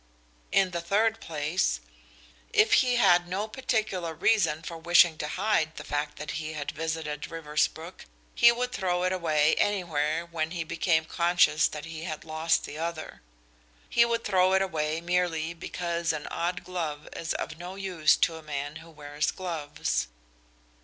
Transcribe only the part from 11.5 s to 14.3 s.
that he had lost the other. He would